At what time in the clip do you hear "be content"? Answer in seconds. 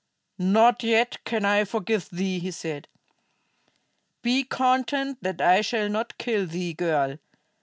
4.23-5.19